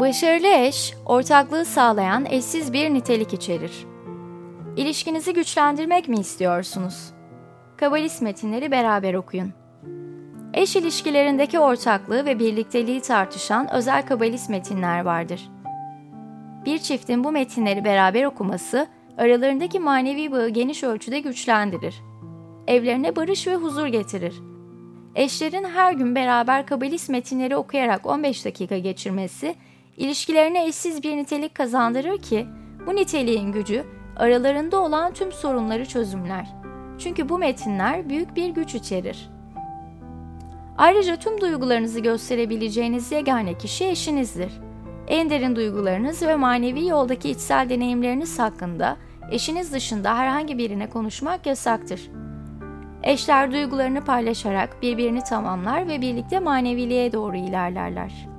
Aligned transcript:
Başarılı 0.00 0.46
eş, 0.46 0.94
ortaklığı 1.06 1.64
sağlayan 1.64 2.26
eşsiz 2.26 2.72
bir 2.72 2.94
nitelik 2.94 3.32
içerir. 3.32 3.86
İlişkinizi 4.76 5.32
güçlendirmek 5.34 6.08
mi 6.08 6.16
istiyorsunuz? 6.16 7.12
Kabalist 7.76 8.22
metinleri 8.22 8.70
beraber 8.70 9.14
okuyun. 9.14 9.52
Eş 10.54 10.76
ilişkilerindeki 10.76 11.58
ortaklığı 11.58 12.24
ve 12.24 12.38
birlikteliği 12.38 13.00
tartışan 13.00 13.74
özel 13.74 14.06
kabalist 14.06 14.50
metinler 14.50 15.04
vardır. 15.04 15.50
Bir 16.64 16.78
çiftin 16.78 17.24
bu 17.24 17.32
metinleri 17.32 17.84
beraber 17.84 18.24
okuması, 18.24 18.86
aralarındaki 19.18 19.80
manevi 19.80 20.32
bağı 20.32 20.48
geniş 20.48 20.84
ölçüde 20.84 21.20
güçlendirir. 21.20 21.94
Evlerine 22.66 23.16
barış 23.16 23.46
ve 23.46 23.54
huzur 23.54 23.86
getirir. 23.86 24.34
Eşlerin 25.14 25.64
her 25.64 25.92
gün 25.92 26.14
beraber 26.14 26.66
kabalist 26.66 27.08
metinleri 27.08 27.56
okuyarak 27.56 28.06
15 28.06 28.44
dakika 28.44 28.78
geçirmesi, 28.78 29.54
ilişkilerine 29.96 30.66
eşsiz 30.66 31.02
bir 31.02 31.16
nitelik 31.16 31.54
kazandırır 31.54 32.18
ki, 32.18 32.46
bu 32.86 32.96
niteliğin 32.96 33.52
gücü 33.52 33.84
aralarında 34.16 34.80
olan 34.80 35.12
tüm 35.12 35.32
sorunları 35.32 35.86
çözümler. 35.86 36.46
Çünkü 36.98 37.28
bu 37.28 37.38
metinler 37.38 38.08
büyük 38.08 38.36
bir 38.36 38.48
güç 38.48 38.74
içerir. 38.74 39.30
Ayrıca 40.78 41.16
tüm 41.16 41.40
duygularınızı 41.40 42.00
gösterebileceğiniz 42.00 43.12
yegane 43.12 43.58
kişi 43.58 43.84
eşinizdir. 43.88 44.52
En 45.08 45.30
derin 45.30 45.56
duygularınız 45.56 46.22
ve 46.22 46.36
manevi 46.36 46.86
yoldaki 46.86 47.30
içsel 47.30 47.68
deneyimleriniz 47.68 48.38
hakkında 48.38 48.96
eşiniz 49.30 49.72
dışında 49.72 50.16
herhangi 50.16 50.58
birine 50.58 50.88
konuşmak 50.90 51.46
yasaktır. 51.46 52.10
Eşler 53.02 53.52
duygularını 53.52 54.04
paylaşarak 54.04 54.82
birbirini 54.82 55.24
tamamlar 55.24 55.88
ve 55.88 56.00
birlikte 56.00 56.40
maneviliğe 56.40 57.12
doğru 57.12 57.36
ilerlerler. 57.36 58.33